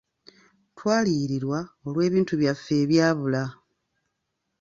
Twaliyirirwa 0.77 1.59
olw'ebintu 1.87 2.33
byaffe 2.41 2.73
ebyabula. 2.83 3.43